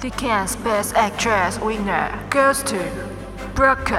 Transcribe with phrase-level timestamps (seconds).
[0.00, 2.76] The Cannes Best Actress winner goes to
[3.54, 3.92] Brooke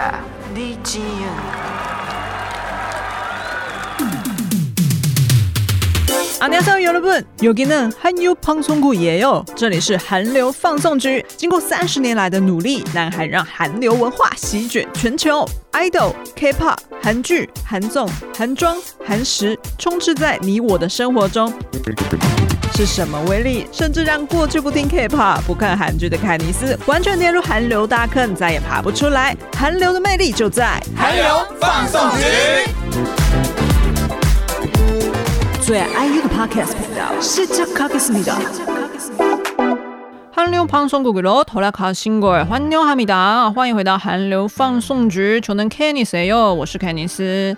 [0.55, 1.65] Lee Ji-yoon.
[6.37, 11.25] 안녕하세요，여러분，여기는韩流放送局也有，这里是韩流放送局。
[11.35, 21.51] 经过三十年来的努力，南韩让韩流文化席卷全球，idol、K-pop、韩剧、韩综、韩妆、韩食，充斥在你我的生活中。
[22.75, 29.35] 是什么威力，甚至让过去不听 K-pop、不看韩剧的凯尼斯，完全跌入韩流大坑，再也爬不出来？
[29.57, 31.25] 韩流的魅力就在韩流
[31.59, 32.25] 放送局。
[35.61, 38.78] 最爱 IU 的 Podcast 频道，시작하겠습니다。
[40.39, 45.39] 韩流放送局的토라카신걸欢迎哈密达，欢迎回到韩流放送局。
[45.39, 47.55] 求能 Kennis 哟，我是凯尼斯。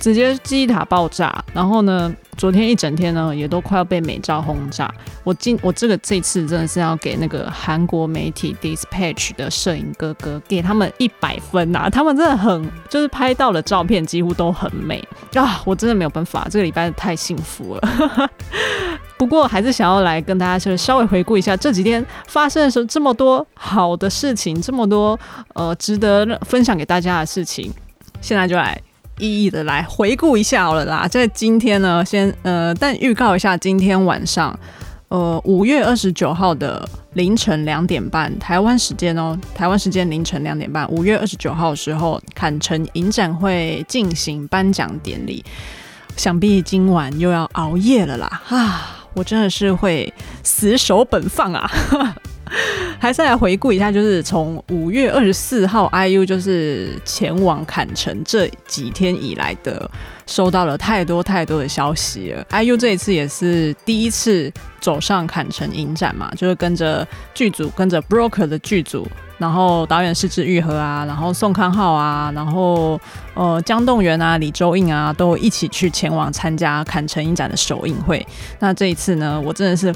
[0.00, 4.91] 直接记忆塔爆炸，然后呢， 昨天一整天呢，也都快要被美照轰炸。
[5.23, 11.89] 我今我这个这次真的是要给那个韩国媒体 Dispatch 的摄影哥哥，给他们一百分呐！
[11.89, 15.61] 他们真的很，就是拍到的照片几乎都很美啊！
[15.65, 18.29] 我真的没有办法，这个礼拜太幸福了。
[19.17, 25.19] 不过还是想要来跟大家就是稍微回顾一下这几天发生的时候这么多好的事情，这么多
[25.53, 27.71] 呃值得分享给大家的事情，
[28.19, 28.81] 现在就来。
[29.22, 34.59] 一一的来回顾一下好了啦，在今天呢，先呃，但预告一下，今天晚上，
[35.09, 45.45] 呃，五月二十九号的凌晨两点半，台湾时间哦，台湾时间凌晨两点半，五月二十九号的时候，坎城影展会进行颁奖典礼，
[46.17, 50.11] 想必今晚又要熬夜了啦，啊，我真的是会
[50.42, 51.71] 死守本放啊。
[53.02, 59.89] 还是来回顾一下，就是从五月二十四号，IU 就是前往坎城这几天以来的，
[60.28, 62.45] 收到了太多太多的消息了。
[62.52, 69.08] IU 这一次也是第一次走上坎城影展嘛，就是跟着剧组，跟着 Broker 的剧组。
[69.41, 73.02] 然后导演是枝裕和啊，然后宋康昊啊，然后
[73.33, 78.25] 呃姜栋元啊、李周映啊，都一起去前往参加坎城影展的首映会。
[78.59, 79.93] 那这一次呢，我真的是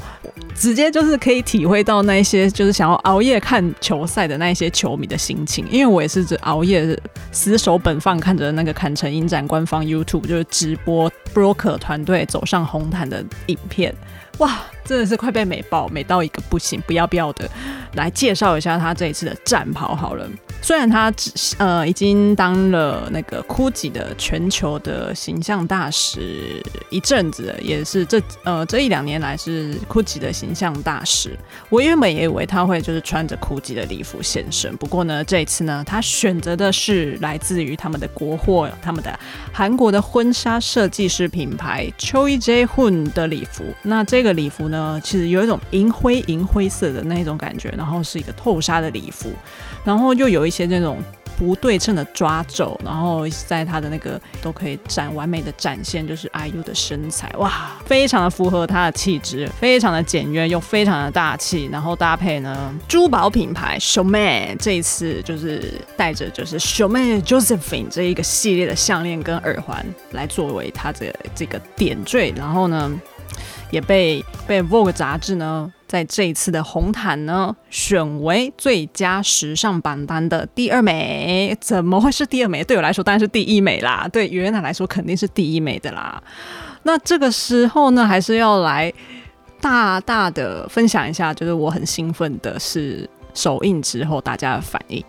[0.56, 7.00] 直接就是可以体会到那一些就是想要熬夜看球赛的那一些球迷的心情，因为我也是只熬夜
[7.32, 13.94] 死守本放看着那个坎城影展官方 YouTube 就是直播 Broker 团队走上红毯的影片。
[14.40, 17.50] 哇，真的是快被美爆，美到一个不行，不要不要的。
[17.94, 20.30] 来介绍一下他这一次的战袍好了。
[20.62, 31.38] 虽然他只呃已经当了那个 GUCCI 的全球的形象大使一阵子，也是这呃这一两年来是 GUCCI 的形象大使。
[31.70, 39.20] 我原本也以为他会就是穿着 GUCCI 的礼服现身，不过呢这一次呢他选择的是来自于他们的国货，他们的
[39.54, 43.64] 韩国的婚纱设计师品牌 Choi J Hoon 的礼服。
[43.84, 49.32] 那这个礼服呢其实有一种银灰银灰色的那种感觉，然后是一个透纱的礼服，
[49.84, 50.98] 然后又有一些那种
[51.38, 72.90] 不对称的抓皱，然后在他的那个都可以展完美的展现，就是 IU 的身材，哇，非常的符合他的气质，非常的简约又非常的大气，然后搭配呢珠宝品牌 Chaumet 这一次就是带着就是 Chaumet Josephine 这一个系列的项链跟耳环来作为他的这个点缀，然后呢
[73.72, 75.70] 也被被 Vogue 杂志呢。
[75.88, 82.64] 在这一次的红毯呢，选为最佳时尚榜单的第二美，怎么会是第二美？
[82.64, 84.08] 对我来说当然是第一美啦。
[84.12, 86.22] 对 Uaena 来说肯定是第一美的啦。
[86.84, 88.92] 那这个时候呢，还是要来
[89.62, 95.04] 大大的分享一下，就是我很兴奋的是首映之后大家的反应，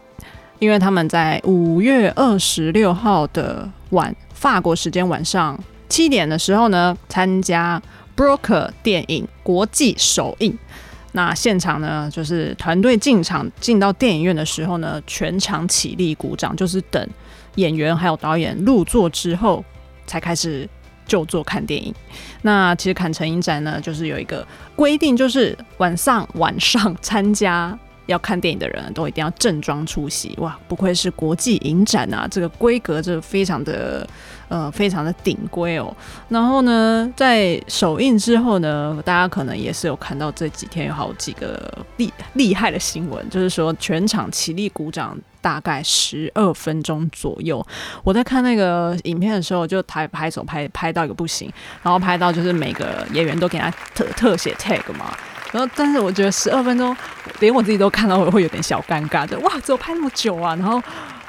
[0.59, 5.59] 因为他们在五月二十六号的晚法国时间晚上
[5.89, 7.83] 七点的时候呢，参加。
[8.17, 10.57] Broker 电影国际首映，
[11.13, 17.07] 那现场呢，就是团队进场进到电影院的时候呢，全场起立鼓掌，就是等
[17.57, 19.63] 演员还有导演入座之后，
[20.07, 20.69] 才开始
[21.07, 21.95] 就座看电影。
[22.43, 30.35] 那其实坎城影展呢，就是有一个规定，就是晚上晚上参加要看电影的人都一定要正装出席。
[30.39, 34.09] 哇，不愧是国际影展啊，这个规格就非常的
[34.49, 35.95] 呃非常的顶规哦。
[36.29, 45.17] 然后呢，在首映之后呢，大家可能也是有看到这几天有好几个厉厉害的新闻，就是说全场起立鼓掌。
[45.43, 47.65] 大概十二分钟左右，
[48.03, 51.49] 我在看那个影片的时候，就抬拍手拍拍到一个不行，
[51.85, 55.17] 然后拍到就是每个演员都给他特特写 tag 嘛，
[55.53, 56.97] 然后但是我觉得十二分钟，
[57.41, 60.55] 连我自己都看到我会有点小尴尬的，哇，怎么拍那么久啊？
[60.57, 60.83] 然后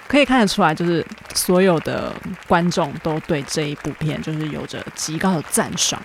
[0.07, 2.13] 可以看得出来，就是所有的
[2.47, 6.01] 观众都对这一部片就是有着极高的赞赏。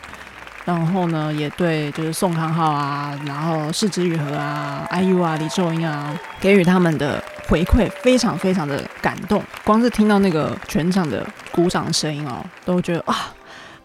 [0.65, 9.43] 然后呢，也对，就是宋康昊啊，然后是枝裕和啊、IU 啊、李寿英啊，给予他们的回馈非常非常的感动。
[9.65, 13.35] 光是听到那个全场的鼓掌声音哦，都觉得啊，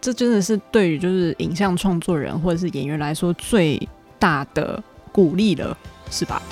[0.00, 4.82] 这真的是对于就是影像创作人或者是演员来说最大的
[5.12, 5.76] 鼓励了，
[6.10, 6.42] 是吧？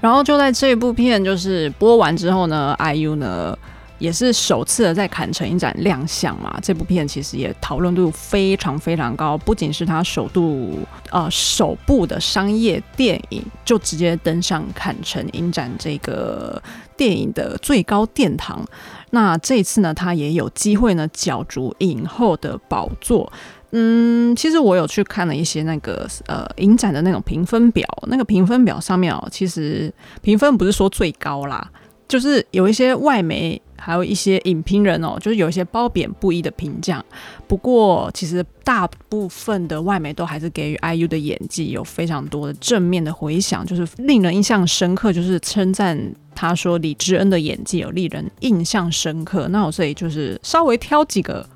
[0.00, 3.58] 然后就在这部片就是播完之后呢，IU 呢。
[3.98, 10.78] 也是首次的在坎城影展亮相嘛，这部片其实也讨论度非常非常高，不仅是他首度
[11.10, 16.62] 呃首部的商业电影就直接登上坎城影展这个
[16.96, 18.64] 电影的最高殿堂，
[19.10, 23.32] 那这次呢，他也有机会呢角逐影后的宝座。
[23.72, 31.70] 嗯，其实我有去看了一些那个呃影展的那种评分表，那个评分表上面哦，其实评分不是说最高啦。
[32.06, 37.04] 就是有一些外媒，还有一些影评人哦，就是有一些褒贬不一的评价。
[37.46, 45.12] 不过，其实大部分的外媒都还是给予 IU 的演技有非常多的正面的回响，就是令人印象深刻。
[45.12, 45.98] 就是称赞
[46.34, 49.48] 他说李知恩的演技有令人印象深刻。
[49.48, 51.48] 那我这里就是稍微挑几个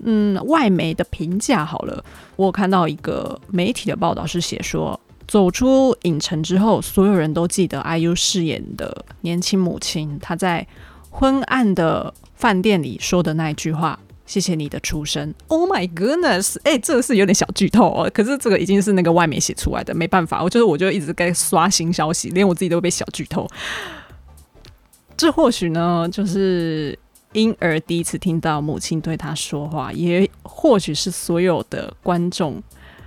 [0.00, 2.04] 嗯外媒的评价好了。
[2.36, 4.98] 我有看到一个媒体的报道是写说。
[5.28, 10.66] 走出影城之后，所有人都记得 IU 饰演的年轻母亲，她在
[11.12, 16.56] 昏暗的饭店里说的那一句话：“谢谢你的出生。” Oh my goodness！
[16.64, 18.10] 哎、这个是有点小剧透哦。
[18.12, 23.46] 可是这个已经是那个外媒写出来的，没办法，我就是我就一直在刷新消息，连我自己都被小剧透。
[25.16, 26.98] 这或许呢，就是
[27.34, 32.60] 婴儿第一次听到母亲对他说话，也或许是所有的观众。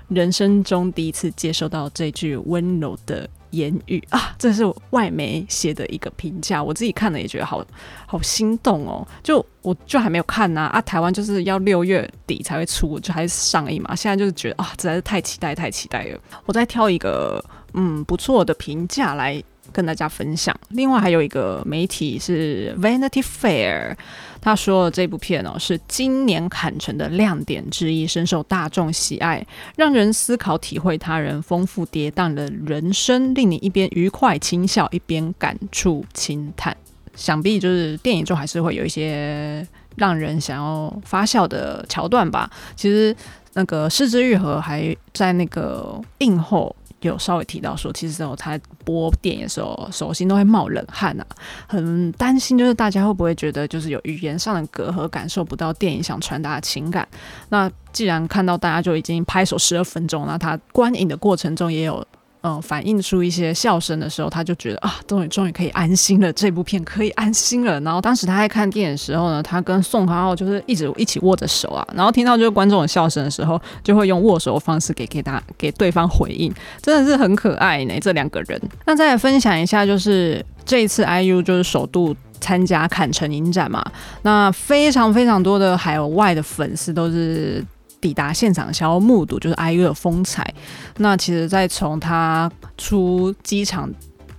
[0.08, 7.66] 人生中第一次接受到这句温柔的言语啊，这是外媒写的一个评价，我自己看了也觉得好
[8.06, 9.07] 好心动哦。
[9.24, 13.96] 就我就还没有看呐啊，啊，台湾就是要六月底才会出，就还是上映嘛。
[13.96, 16.19] 现在就是觉得啊，实在是太期待太期待了。
[16.46, 17.44] 我再挑一个
[17.74, 20.56] 嗯不错的评价来跟大家分享。
[20.69, 23.95] 另外还有一个媒体是 Vanity Fair。
[24.41, 29.44] 他说：“这部片哦，是今年坎城的亮点之一，深受大众喜爱，
[29.75, 36.77] 让人思考、体会他人丰富跌宕的人生，令你一边愉快轻笑，一边感触轻叹。
[37.15, 42.47] 想必就是电影中还是会有一些让人想要发笑的桥段吧。
[42.75, 43.15] 其实
[43.53, 46.75] 那个失之愈合还在那个映后。”
[47.07, 51.25] 有稍微提到说，其实哦，他播电影的时候，手心都会冒冷汗啊，
[51.68, 57.07] 很担心，就是大家会不会觉得就是有语言上的隔阂，感受不到电影想传达的情感。
[57.50, 62.06] 那既然看到大家就已经拍手十二分钟，那他观影的过程中也有。
[62.47, 67.80] 嗯，反映出一些笑声的时候，他就觉得啊，终于终于可以安心了，这部片可以安心了。
[67.80, 76.53] 然后当时他在看电影的时候呢，他跟宋康昊就是一直一起握着手啊，然后听到就是观众的笑声的时候，就会用握手的方式给给他给对方回应，
[76.84, 78.00] 真的是很可爱呢。
[78.00, 83.84] 这两个人，那再来分享一下，就是这一次 IU 就是首度参加坎城影展嘛，
[84.22, 87.65] 那非常非常多的海外的粉丝都是。
[88.02, 90.54] 抵达现场想要目睹就是 IU 的风采。
[90.98, 93.90] 那其实，在从他出机场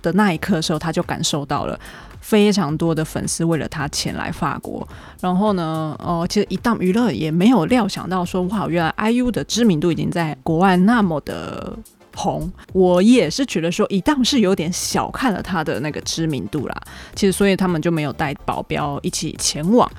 [0.01, 1.79] 的那一刻的时候，他就感受到了
[2.21, 4.87] 非常多的粉丝为了他前来法国。
[5.19, 11.77] 然后呢，哦，其实一档娱乐也没有料想到说，哇，原来 IU 的知名度已经在国外那么的
[12.15, 12.51] 红。
[12.73, 16.81] 我也是觉得说，一档是有点小看了他的那个知名度啦。
[17.15, 19.89] 其实，所以他们就没有带保镖一起前往。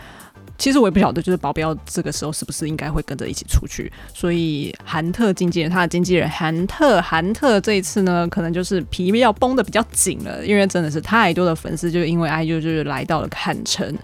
[0.59, 3.91] 其实我也不晓得，就是保镖这个时候是不是应该会跟着一起出去？
[4.13, 13.97] 所以韩特经纪人，他的经纪人韩特，韩特这一次呢，可能就是皮要绷得比较紧了，因为真的是太多的粉丝，就因为 IU 就是来到了坎城。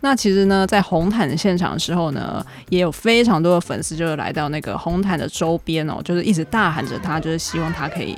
[0.00, 8.14] 那其实呢，在红毯现场的时候呢，也有非常多的粉丝就是来到那个红毯的周边哦，就是一直大喊着他，就是希望他可以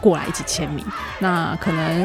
[0.00, 0.84] 过来一起签名。
[1.20, 2.04] 那可能。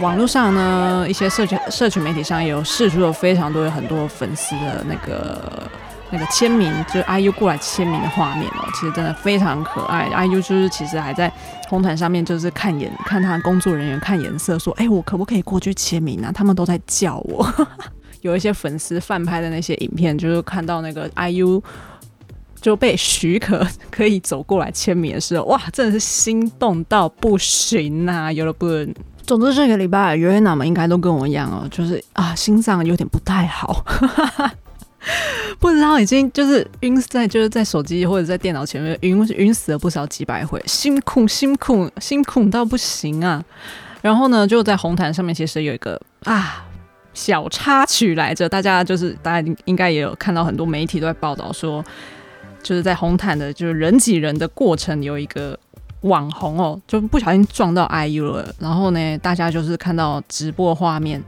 [0.00, 5.70] 网络上呢，一些社群社群媒体上也有释出了非常多有很多粉丝的那个
[6.10, 10.10] 那个签名，就是 IU 过来签名的画面哦，其实真的非常可爱。
[10.10, 11.32] IU 就是其实还在
[11.68, 17.46] 红毯上面，就是看颜看他工作人员看颜色，说：“哎，我可不可以过去签名啊？”他们都在叫我。
[18.22, 21.62] 有一些粉丝翻拍的那些影片，就是看到那个 IU
[22.60, 28.32] 就被许可可以走过来签名的时候，哇，真的是心动到不行呐！
[28.32, 28.66] 有了不？
[29.26, 33.84] 总之这个礼拜，约娜们应该都跟我一样哦，就是啊，心脏有点不太好。
[35.58, 43.42] 不知道已经就是晕在就是在手机或者在电脑前面晕晕死了不少几百回，辛苦辛苦辛苦到不行啊！
[44.00, 46.64] 然后呢，就在红毯上面其实有一个啊
[47.14, 51.84] 小插曲来着，大家就是大家应该也有看到很多媒体都在报道说，
[52.62, 55.58] 就是在红毯的就是人挤人的过程有一个
[56.02, 61.22] 网红哦，就不小心撞到 IU 了，然后呢，大家就是看到直播画面。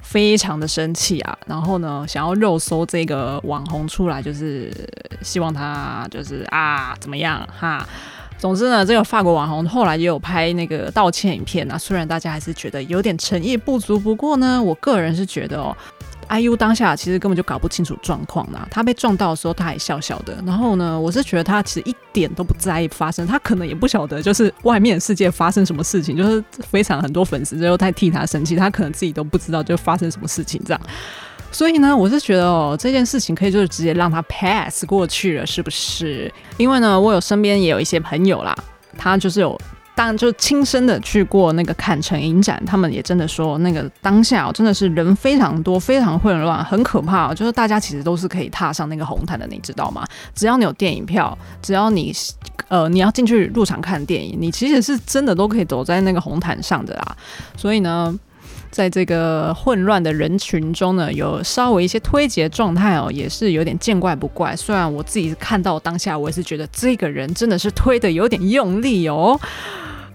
[0.00, 4.72] 非常的生气啊，然后呢，想要肉搜这个网红出来，就是
[5.20, 7.86] 希望他就是啊怎么样哈。
[8.38, 15.76] 总之呢，这个法国网红后来也有拍那个道歉影片啊，虽然大家还是觉得有点诚意不足，不过呢，我个人是觉得哦。
[16.28, 30.80] IU 当下其实根本就搞不清楚状况啦，他被撞到的时候他还笑笑的，然后呢，我是觉得他其实一点都不在意发生，他可能也不晓得就是外面世界发生什么事情，就是非常很多粉丝最后在替他生气，他可能自己都不知道就发生什么事情这样，
[31.50, 36.32] 所以呢，我是觉得哦，这件事情可以就是直接让他 pass 过去了，是不是？
[36.56, 38.54] 因为呢，我有身边也有一些朋友啦，
[38.96, 39.58] 他就是有。
[39.98, 47.34] 当然，就亲身的去过那个坎城影展，他们也真的说，那个当下哦，真的是人非常多，非常混乱，很可怕。
[47.34, 50.06] 就是大家其实都是可以踏上那个红毯的，你知道吗？
[50.36, 52.14] 只要你有电影票，只要你
[52.68, 57.16] 呃你要进去入场看电影，你其实是真的都可以走在那个红毯上的啊。
[57.56, 58.16] 所以呢，
[58.70, 64.54] 在这个混乱的人群中呢，有稍微一些推挤状态哦，也是有点见怪不怪。
[64.54, 69.36] 虽然我自己看到当下，我也是觉得这个人真的是推得有点用力哦。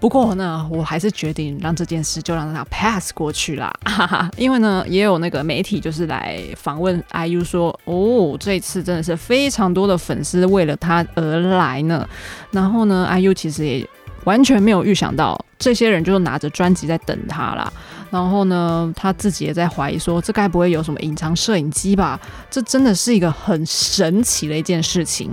[0.04, 3.72] 不过呢，我还是决定让这件事就让他 pass 过去啦，
[4.36, 12.06] 因为呢，也有那个媒体就是来访问 IU 说，哦，这次真的是非常多的粉丝为了他而来呢。
[12.50, 13.88] 然后呢，IU 其实也
[14.24, 17.72] 完全没有预想到这些人就拿着专辑在等他啦。
[18.10, 22.20] 然后呢，他自己也在怀疑说，这该不会有什么隐藏摄影机吧？
[22.50, 25.32] 这真的是一个很神奇的一件事情。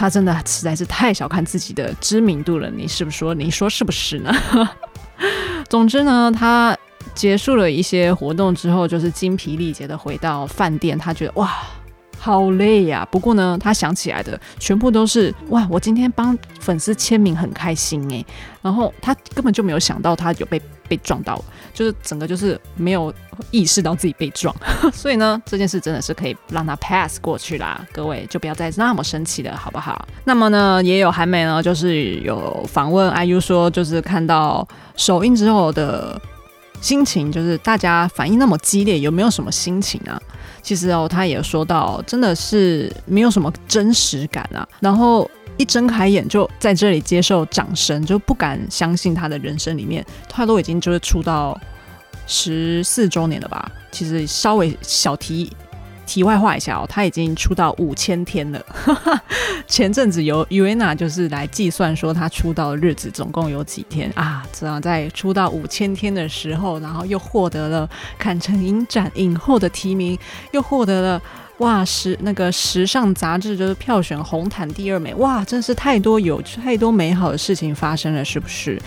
[0.00, 3.34] 他真的实在是太小看自己的知名度了，你是不是说？
[3.34, 4.32] 你说是不是呢？
[5.68, 6.74] 总之呢，他
[7.14, 10.98] 结束了一些活动之后，就是精疲力竭的回到饭店。
[10.98, 11.52] 他觉得哇，
[12.20, 13.08] 好累呀。
[13.10, 18.24] 不过呢，他想起来的全部都是哇，我今天帮粉丝签名很开心诶。
[18.62, 21.42] 然后他根本就没有想到他有被被撞到。
[21.72, 23.14] 就是整个就是没有
[23.52, 24.54] 意识到自己被撞，
[24.92, 27.86] 所以呢，这件事真的是可以让他 pass 过去啦。
[27.92, 30.06] 各位就不要再那么生气了，好不好？
[30.24, 36.20] 那么呢，也有韩美呢，就是有访问 IU 说，就是看到首映之后的
[36.82, 40.20] 心情，就是大家反应那么激烈，有没有什么心情啊？
[40.62, 44.66] 其实哦，他也说到，真的是没有什么真实感啊。
[44.80, 45.30] 然后。
[45.56, 51.54] 一睁开眼就在这里接受掌声，就不敢相信他的人生里面，他都已经就是出道
[52.26, 53.70] 十四周年了吧？
[53.92, 55.52] 其实稍微小提
[56.10, 58.60] 题外话一下哦，他已经出道五千天了。
[59.68, 64.44] 前阵子由 UAENA 就是来计算说他出道的日子总共有几天啊？
[64.52, 67.88] 这样在出道五千天的时候，然后又获得了
[68.18, 70.18] 坎城影展影后的提名，
[70.50, 71.22] 又获得了。
[71.58, 78.80] 哇，时那个时尚杂志就是票选红毯第二美，哇，真是太多有太多美好的事情发生了，是不是？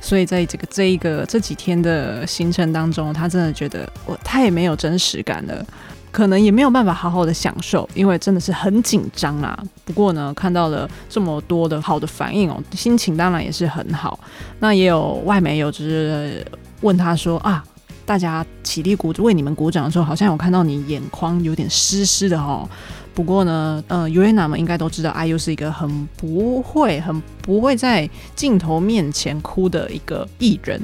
[0.00, 5.66] 所以在这个这一个这几天的行程当中，他真的觉得我太没有真实感了，
[6.14, 9.58] 可能也没有办法好好的享受，因为真的是很紧张啊。
[9.84, 14.20] 不过呢，看到了这么多的好的反应哦，心情当然也是很好。
[14.60, 16.46] 那也有外媒有就是
[16.82, 17.64] 问他说啊。
[18.06, 22.68] 大家起立鼓为你们鼓掌的时候，好像有看到你眼眶有点湿湿的哦。
[23.14, 28.06] 不过呢，呃，UAENA 们应该都知道，IU 是一个很不会、很不会在
[28.36, 30.78] 镜头面前哭的一个艺人。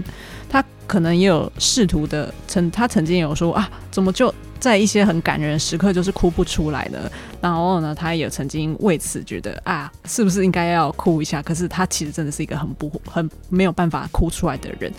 [0.48, 7.10] 他可能也有试图的曾，他曾经有说啊，怎么就在一些很感人的时刻就是哭不出来的？
[7.40, 11.42] 然后呢，他也曾经为此觉得啊，是不是应该要哭一下？
[11.42, 14.92] 可是他其实真的是一个很不、很没有办法哭出来的人。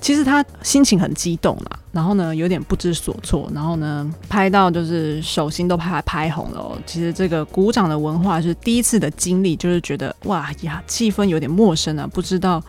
[0.00, 6.80] 其实他心情很激动啦，然后呢，有点不知所措，然后呢，拍到就是手心都拍拍红了。
[6.86, 12.62] 其实这个鼓掌的文化是第一次的经历，就是觉得哇呀，气氛有点陌生啊，不知道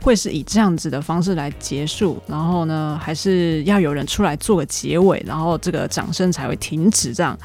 [0.00, 7.36] 会是以这样子的方式来结束，然后呢，还是要有人出来做个结尾，然后这个掌声才会停止这样。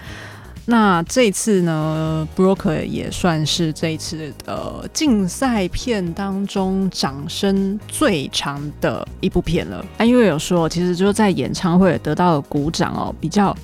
[0.65, 9.83] 那这次呢，Broker 也算是这一次的竞赛片当中掌声最长的一部片了。
[9.99, 13.57] 因为有说，其实就是在演唱会得到的鼓掌哦，比较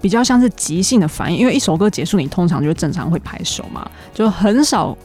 [0.00, 4.96] 比较像是即兴的反应，因为一首歌结束，你通常就正常会拍手嘛，就很少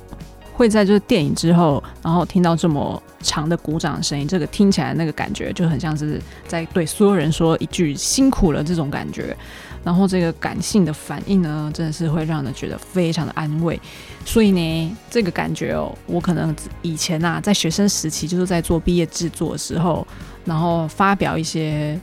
[0.55, 9.35] 会在就是电影之后，然后听到这么长的鼓掌声音，这个听起来那个感觉就很像是在对所有人说一句辛苦了这种感觉。
[9.83, 13.79] 然后这个感性的反应呢，真的是会让人觉得非常的安慰。
[14.25, 20.07] 所以呢，这个感觉哦，我可能以前呐、啊，在学生时期就是在做毕业制作的时候，
[20.43, 21.99] 然后发表一些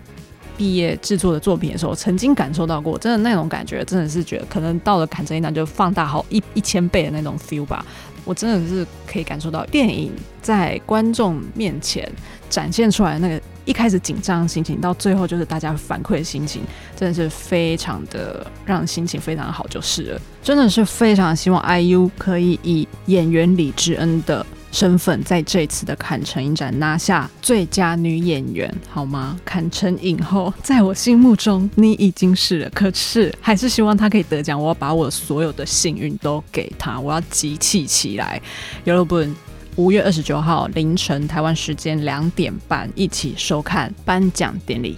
[0.57, 7.85] 毕业制作的作品的时候，曾经感受到过，真的那种感觉，真的是觉得可能到了坎城影展就放大好一一千倍的那种 feel 吧。
[8.25, 12.09] 我真的是可以感受到电影在观众面前
[12.49, 13.41] 展现出来的那个。
[13.65, 16.63] 一开始紧张的心情，到最后就是大家反馈的心情，
[16.97, 20.21] 真的是非常的让心情非常好，就是了。
[20.43, 29.40] 真的是非常希望 IU 可以以演员李智恩的身份，在这次的坎城影展拿下最佳女演员，好吗？
[29.44, 34.62] 坎城影后，在我心目中你已经是了，可是还是希望她可以得奖。
[34.62, 38.42] 我要把我所有的幸运都给她，我要集气起来，
[38.86, 39.36] 여러분。
[39.78, 44.98] 五月二十九号凌晨台湾时间两点半，一起收看颁奖典礼。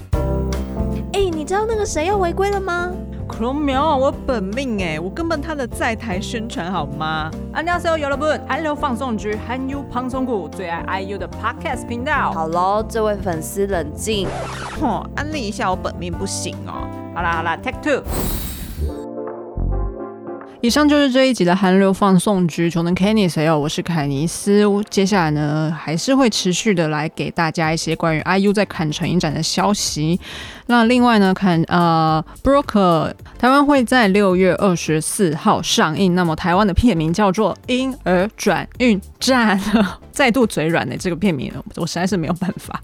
[1.12, 2.90] 哎、欸，你知道那个谁要回归了吗？
[3.34, 7.30] 克隆苗，我本命哎，我根本他的在台宣传好吗？
[7.54, 12.32] 안녕하세요，여러분，韩流放送局韩流放送局最爱 IU 的 Podcast 频道。
[12.32, 14.28] 好喽，这位粉丝冷静。
[14.80, 16.88] 嚯，安利一下我本命不行哦。
[17.14, 18.04] 好啦好啦，Take two。
[20.65, 23.55] 以上就是这一集的韩流放送局，穷的 Kenny？
[23.55, 24.65] 我是凯尼斯。
[24.89, 30.19] 接下来呢，还是会持续的来给大家一些关于 IU 在坎城影展的消息。
[30.69, 36.15] 那另外呢，看呃，Broker 台湾会在六月二十四号上映。
[36.15, 39.61] 那么台湾的片名叫做《婴儿转运站》，
[40.13, 42.83] 再度嘴软的这个片名，我实在是没有办法。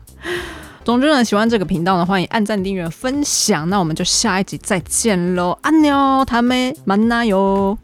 [0.84, 3.68] 总之呢喜欢这个频道的欢迎按赞订阅分享。
[3.68, 7.76] 那我们就下一集再见喽阿妞他妹曼娜哟。